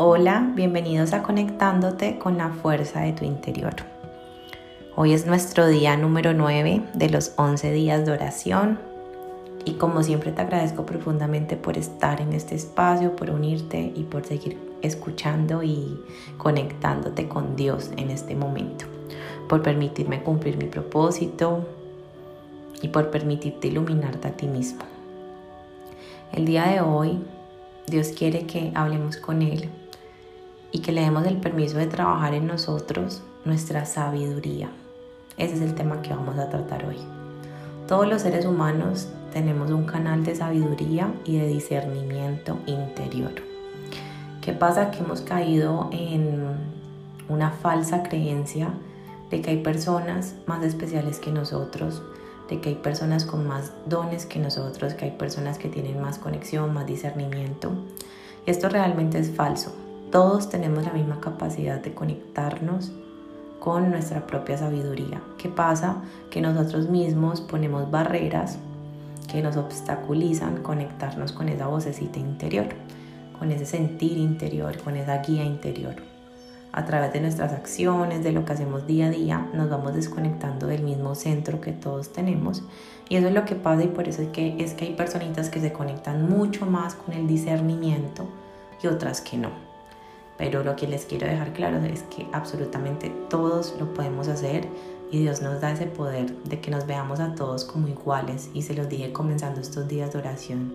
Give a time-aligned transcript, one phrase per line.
[0.00, 3.74] Hola, bienvenidos a Conectándote con la fuerza de tu interior.
[4.94, 8.78] Hoy es nuestro día número 9 de los 11 días de oración
[9.64, 14.24] y como siempre te agradezco profundamente por estar en este espacio, por unirte y por
[14.24, 16.00] seguir escuchando y
[16.36, 18.84] conectándote con Dios en este momento,
[19.48, 21.66] por permitirme cumplir mi propósito
[22.82, 24.84] y por permitirte iluminarte a ti mismo.
[26.32, 27.20] El día de hoy
[27.88, 29.68] Dios quiere que hablemos con Él
[30.72, 34.70] y que le demos el permiso de trabajar en nosotros nuestra sabiduría.
[35.36, 36.98] Ese es el tema que vamos a tratar hoy.
[37.86, 43.32] Todos los seres humanos tenemos un canal de sabiduría y de discernimiento interior.
[44.42, 44.90] ¿Qué pasa?
[44.90, 46.56] Que hemos caído en
[47.28, 48.70] una falsa creencia
[49.30, 52.02] de que hay personas más especiales que nosotros,
[52.48, 56.18] de que hay personas con más dones que nosotros, que hay personas que tienen más
[56.18, 57.70] conexión, más discernimiento.
[58.46, 59.74] Esto realmente es falso.
[60.10, 62.92] Todos tenemos la misma capacidad de conectarnos
[63.60, 65.20] con nuestra propia sabiduría.
[65.36, 65.96] ¿Qué pasa?
[66.30, 68.58] Que nosotros mismos ponemos barreras
[69.30, 72.68] que nos obstaculizan conectarnos con esa vocecita interior,
[73.38, 75.96] con ese sentir interior, con esa guía interior.
[76.72, 80.66] A través de nuestras acciones, de lo que hacemos día a día, nos vamos desconectando
[80.66, 82.62] del mismo centro que todos tenemos.
[83.10, 85.50] Y eso es lo que pasa y por eso es que, es que hay personitas
[85.50, 88.26] que se conectan mucho más con el discernimiento
[88.82, 89.67] y otras que no.
[90.38, 94.66] Pero lo que les quiero dejar claro es que absolutamente todos lo podemos hacer
[95.10, 98.62] y Dios nos da ese poder de que nos veamos a todos como iguales y
[98.62, 100.72] se los dije comenzando estos días de oración.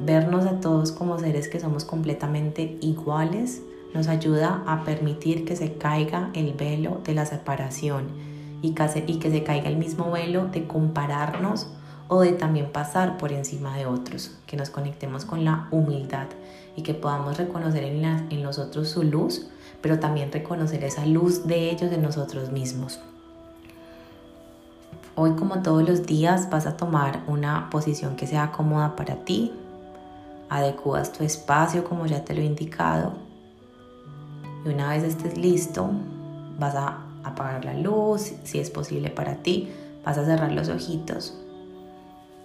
[0.00, 3.62] Vernos a todos como seres que somos completamente iguales
[3.94, 8.08] nos ayuda a permitir que se caiga el velo de la separación
[8.62, 11.68] y que, y que se caiga el mismo velo de compararnos
[12.12, 16.26] o de también pasar por encima de otros, que nos conectemos con la humildad
[16.74, 19.46] y que podamos reconocer en, en los otros su luz,
[19.80, 22.98] pero también reconocer esa luz de ellos en nosotros mismos.
[25.14, 29.52] Hoy como todos los días vas a tomar una posición que sea cómoda para ti,
[30.48, 33.12] adecuas tu espacio como ya te lo he indicado
[34.64, 35.90] y una vez estés listo
[36.58, 39.70] vas a apagar la luz si es posible para ti,
[40.04, 41.36] vas a cerrar los ojitos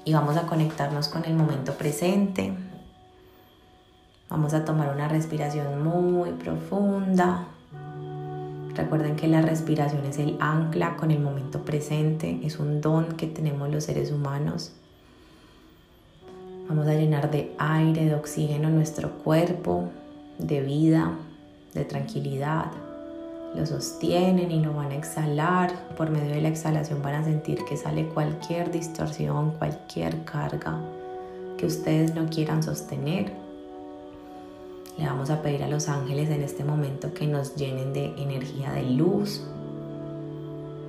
[0.05, 2.53] y vamos a conectarnos con el momento presente.
[4.29, 7.47] Vamos a tomar una respiración muy profunda.
[8.75, 13.25] Recuerden que la respiración es el ancla con el momento presente, es un don que
[13.25, 14.73] tenemos los seres humanos.
[16.69, 19.89] Vamos a llenar de aire, de oxígeno nuestro cuerpo,
[20.37, 21.13] de vida,
[21.73, 22.71] de tranquilidad
[23.55, 25.71] lo sostienen y lo van a exhalar.
[25.95, 30.79] Por medio de la exhalación van a sentir que sale cualquier distorsión, cualquier carga
[31.57, 33.31] que ustedes no quieran sostener.
[34.97, 38.71] Le vamos a pedir a los ángeles en este momento que nos llenen de energía
[38.71, 39.41] de luz.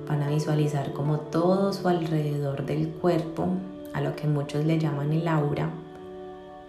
[0.07, 3.47] Van a visualizar como todo su alrededor del cuerpo,
[3.93, 5.69] a lo que muchos le llaman el aura,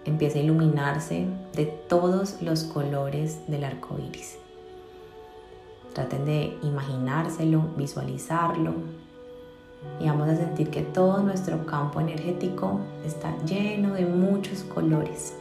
[0.03, 4.37] empieza a iluminarse de todos los colores del arco iris.
[5.99, 8.71] Traten de imaginárselo, visualizarlo
[9.99, 15.33] y vamos a sentir que todo nuestro campo energético está lleno de muchos colores,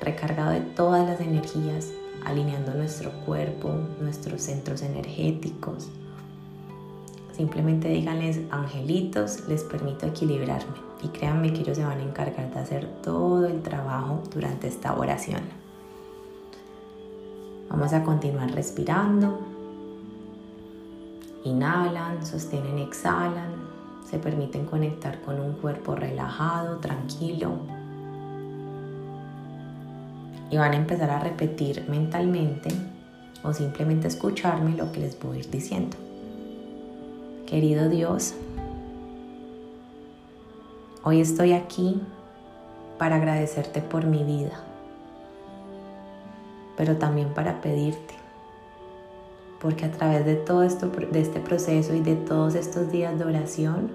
[0.00, 1.92] recargado de todas las energías,
[2.24, 3.70] alineando nuestro cuerpo,
[4.00, 5.90] nuestros centros energéticos.
[7.32, 12.60] Simplemente díganles, angelitos, les permito equilibrarme y créanme que ellos se van a encargar de
[12.60, 15.42] hacer todo el trabajo durante esta oración.
[17.68, 19.57] Vamos a continuar respirando.
[21.48, 23.54] Inhalan, sostienen, exhalan,
[24.04, 27.52] se permiten conectar con un cuerpo relajado, tranquilo.
[30.50, 32.70] Y van a empezar a repetir mentalmente
[33.42, 35.96] o simplemente escucharme lo que les voy a ir diciendo.
[37.46, 38.34] Querido Dios,
[41.02, 42.00] hoy estoy aquí
[42.98, 44.60] para agradecerte por mi vida,
[46.76, 48.27] pero también para pedirte
[49.60, 53.24] porque a través de todo esto, de este proceso y de todos estos días de
[53.24, 53.90] oración,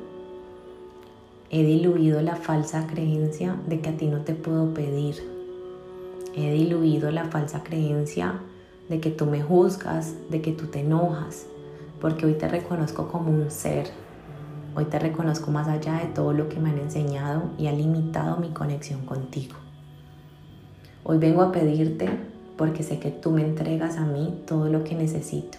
[1.49, 5.15] he diluido la falsa creencia de que a ti no te puedo pedir.
[6.35, 8.39] He diluido la falsa creencia
[8.89, 11.45] de que tú me juzgas, de que tú te enojas,
[12.01, 13.87] porque hoy te reconozco como un ser.
[14.75, 18.37] Hoy te reconozco más allá de todo lo que me han enseñado y ha limitado
[18.37, 19.55] mi conexión contigo.
[21.03, 22.09] Hoy vengo a pedirte
[22.57, 25.57] porque sé que tú me entregas a mí todo lo que necesito.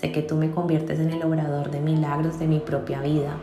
[0.00, 3.36] Sé que tú me conviertes en el obrador de milagros de mi propia vida,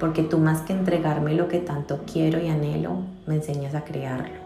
[0.00, 4.42] porque tú más que entregarme lo que tanto quiero y anhelo, me enseñas a crearlo.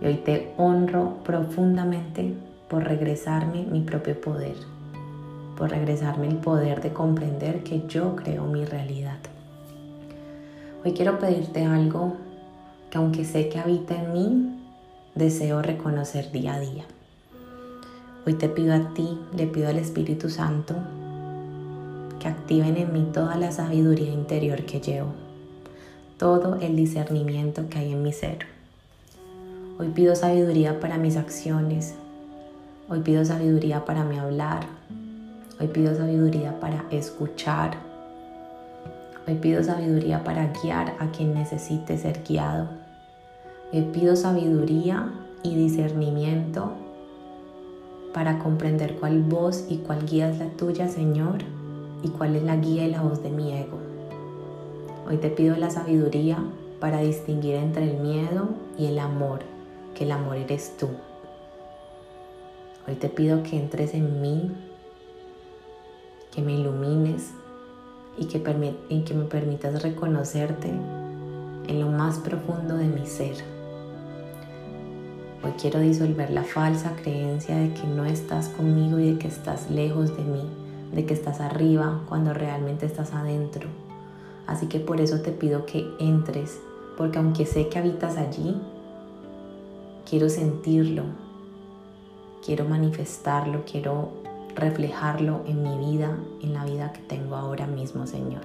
[0.00, 2.34] Y hoy te honro profundamente
[2.68, 4.54] por regresarme mi propio poder,
[5.56, 9.18] por regresarme el poder de comprender que yo creo mi realidad.
[10.84, 12.14] Hoy quiero pedirte algo
[12.88, 14.59] que aunque sé que habita en mí,
[15.14, 16.84] deseo reconocer día a día.
[18.26, 20.74] Hoy te pido a ti, le pido al Espíritu Santo
[22.20, 25.12] que activen en mí toda la sabiduría interior que llevo,
[26.18, 28.46] todo el discernimiento que hay en mi ser.
[29.78, 31.94] Hoy pido sabiduría para mis acciones,
[32.88, 34.66] hoy pido sabiduría para mi hablar,
[35.58, 37.78] hoy pido sabiduría para escuchar,
[39.26, 42.79] hoy pido sabiduría para guiar a quien necesite ser guiado.
[43.72, 45.12] Le pido sabiduría
[45.44, 46.72] y discernimiento
[48.12, 51.36] para comprender cuál voz y cuál guía es la tuya, Señor,
[52.02, 53.78] y cuál es la guía y la voz de mi ego.
[55.08, 56.38] Hoy te pido la sabiduría
[56.80, 59.40] para distinguir entre el miedo y el amor,
[59.94, 60.88] que el amor eres tú.
[62.88, 64.50] Hoy te pido que entres en mí,
[66.34, 67.30] que me ilumines
[68.18, 70.70] y que me permitas reconocerte
[71.68, 73.59] en lo más profundo de mi ser.
[75.42, 79.70] Hoy quiero disolver la falsa creencia de que no estás conmigo y de que estás
[79.70, 80.42] lejos de mí,
[80.92, 83.66] de que estás arriba cuando realmente estás adentro.
[84.46, 86.60] Así que por eso te pido que entres,
[86.98, 88.54] porque aunque sé que habitas allí,
[90.08, 91.04] quiero sentirlo,
[92.44, 94.10] quiero manifestarlo, quiero
[94.54, 98.42] reflejarlo en mi vida, en la vida que tengo ahora mismo, Señor.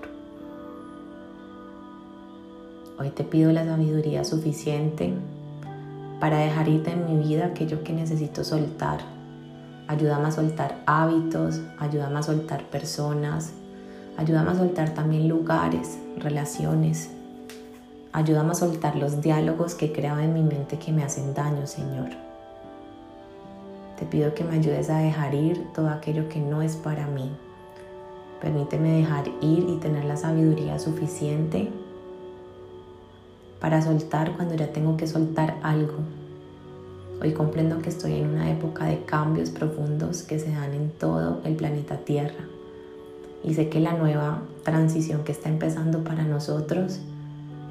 [2.98, 5.14] Hoy te pido la sabiduría suficiente
[6.20, 9.00] para dejar ir en mi vida aquello que necesito soltar.
[9.88, 13.54] Ayúdame a soltar hábitos, ayúdame a soltar personas,
[14.18, 17.12] ayúdame a soltar también lugares, relaciones.
[18.12, 21.68] Ayúdame a soltar los diálogos que he creado en mi mente que me hacen daño,
[21.68, 22.10] Señor.
[24.00, 27.30] Te pido que me ayudes a dejar ir todo aquello que no es para mí.
[28.42, 31.72] Permíteme dejar ir y tener la sabiduría suficiente
[33.66, 35.96] para soltar cuando ya tengo que soltar algo.
[37.20, 41.42] Hoy comprendo que estoy en una época de cambios profundos que se dan en todo
[41.44, 42.46] el planeta Tierra.
[43.44, 47.00] Y sé que la nueva transición que está empezando para nosotros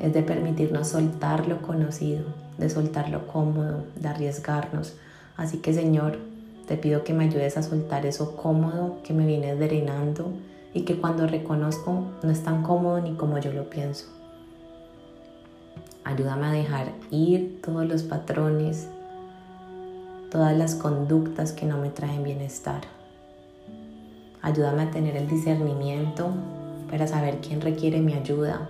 [0.00, 2.24] es de permitirnos soltar lo conocido,
[2.58, 4.96] de soltar lo cómodo, de arriesgarnos.
[5.36, 6.18] Así que Señor,
[6.66, 10.32] te pido que me ayudes a soltar eso cómodo que me viene drenando
[10.72, 14.13] y que cuando reconozco no es tan cómodo ni como yo lo pienso.
[16.04, 18.88] Ayúdame a dejar ir todos los patrones,
[20.30, 22.82] todas las conductas que no me traen bienestar.
[24.42, 26.28] Ayúdame a tener el discernimiento
[26.90, 28.68] para saber quién requiere mi ayuda,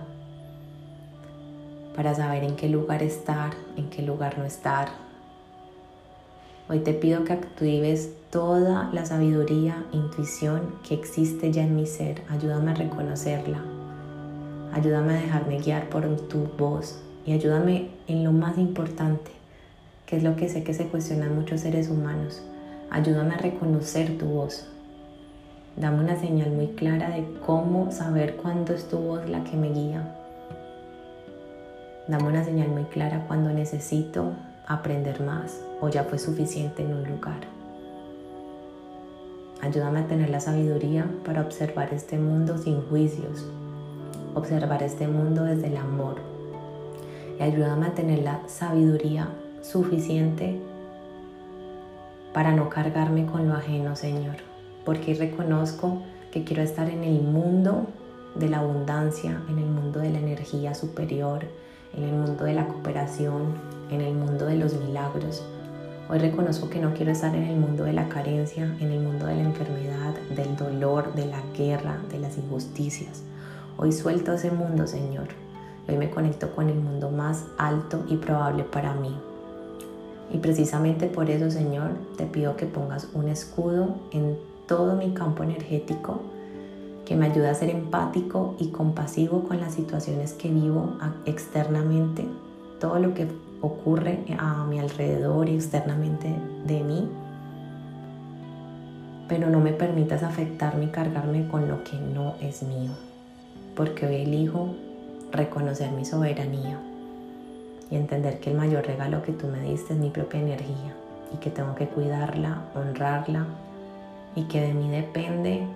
[1.95, 4.87] para saber en qué lugar estar, en qué lugar no estar.
[6.69, 12.23] Hoy te pido que actives toda la sabiduría, intuición que existe ya en mi ser.
[12.29, 13.63] Ayúdame a reconocerla.
[14.73, 19.31] Ayúdame a dejarme guiar por tu voz, y ayúdame en lo más importante,
[20.05, 22.41] que es lo que sé que se cuestionan muchos seres humanos.
[22.91, 24.67] Ayúdame a reconocer tu voz.
[25.75, 29.71] Dame una señal muy clara de cómo saber cuándo es tu voz la que me
[29.71, 30.15] guía.
[32.07, 34.33] Dame una señal muy clara cuando necesito
[34.67, 37.41] aprender más o ya fue suficiente en un lugar.
[39.61, 43.47] Ayúdame a tener la sabiduría para observar este mundo sin juicios,
[44.35, 46.34] observar este mundo desde el amor,
[47.39, 49.29] y ayúdame a tener la sabiduría
[49.61, 50.59] suficiente
[52.33, 54.35] para no cargarme con lo ajeno, Señor,
[54.83, 56.01] porque reconozco
[56.31, 57.87] que quiero estar en el mundo
[58.35, 61.45] de la abundancia, en el mundo de la energía superior,
[61.95, 63.55] en el mundo de la cooperación,
[63.89, 65.45] en el mundo de los milagros.
[66.09, 69.25] Hoy reconozco que no quiero estar en el mundo de la carencia, en el mundo
[69.25, 73.23] de la enfermedad, del dolor, de la guerra, de las injusticias.
[73.77, 75.29] Hoy suelto ese mundo, Señor,
[75.87, 79.15] Hoy me conecto con el mundo más alto y probable para mí.
[80.33, 84.37] Y precisamente por eso, Señor, te pido que pongas un escudo en
[84.67, 86.21] todo mi campo energético
[87.05, 92.25] que me ayude a ser empático y compasivo con las situaciones que vivo externamente,
[92.79, 93.27] todo lo que
[93.61, 97.07] ocurre a mi alrededor y externamente de mí,
[99.27, 102.91] pero no me permitas afectarme y cargarme con lo que no es mío,
[103.75, 104.75] porque hoy elijo
[105.35, 106.79] reconocer mi soberanía
[107.89, 110.95] y entender que el mayor regalo que tú me diste es mi propia energía
[111.33, 113.45] y que tengo que cuidarla, honrarla
[114.35, 115.67] y que de mí depende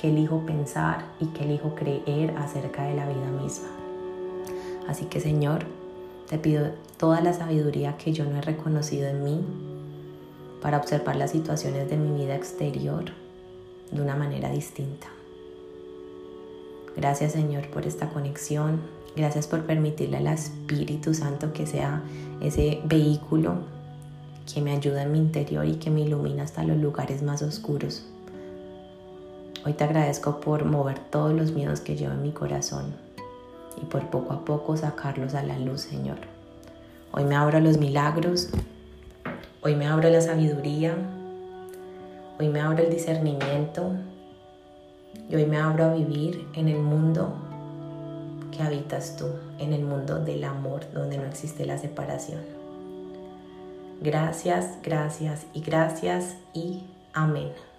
[0.00, 3.68] qué elijo pensar y qué elijo creer acerca de la vida misma.
[4.88, 5.64] Así que Señor,
[6.30, 9.44] Te pido toda la sabiduría que yo no he reconocido en mí
[10.62, 13.06] para observar las situaciones de mi vida exterior
[13.90, 15.08] de una manera distinta.
[17.00, 18.82] Gracias Señor por esta conexión.
[19.16, 22.02] Gracias por permitirle al Espíritu Santo que sea
[22.42, 23.54] ese vehículo
[24.52, 28.04] que me ayuda en mi interior y que me ilumina hasta los lugares más oscuros.
[29.64, 32.92] Hoy te agradezco por mover todos los miedos que llevo en mi corazón
[33.80, 36.18] y por poco a poco sacarlos a la luz, Señor.
[37.12, 38.50] Hoy me abro a los milagros,
[39.62, 40.94] hoy me abro a la sabiduría,
[42.38, 43.94] hoy me abro el discernimiento
[45.30, 47.32] y hoy me abro a vivir en el mundo
[48.50, 49.26] que habitas tú,
[49.58, 52.40] en el mundo del amor donde no existe la separación.
[54.00, 57.69] Gracias, gracias y gracias y amén.